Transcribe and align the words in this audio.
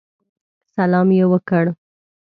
سلام 0.75 1.07
یې 1.17 1.25
وکړ. 1.31 1.65